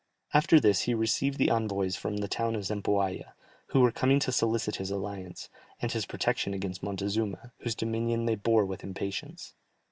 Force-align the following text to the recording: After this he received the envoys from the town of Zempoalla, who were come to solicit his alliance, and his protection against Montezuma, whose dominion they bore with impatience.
After 0.33 0.59
this 0.59 0.81
he 0.89 0.95
received 0.95 1.37
the 1.37 1.51
envoys 1.51 1.95
from 1.95 2.17
the 2.17 2.27
town 2.27 2.55
of 2.55 2.63
Zempoalla, 2.65 3.35
who 3.67 3.81
were 3.81 3.91
come 3.91 4.17
to 4.21 4.31
solicit 4.31 4.77
his 4.77 4.89
alliance, 4.89 5.47
and 5.79 5.91
his 5.91 6.07
protection 6.07 6.55
against 6.55 6.81
Montezuma, 6.81 7.51
whose 7.59 7.75
dominion 7.75 8.25
they 8.25 8.33
bore 8.33 8.65
with 8.65 8.83
impatience. 8.83 9.53